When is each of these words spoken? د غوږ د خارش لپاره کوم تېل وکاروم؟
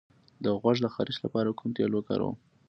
د 0.43 0.45
غوږ 0.59 0.77
د 0.81 0.87
خارش 0.93 1.17
لپاره 1.25 1.55
کوم 1.59 1.69
تېل 1.77 1.91
وکاروم؟ 1.95 2.35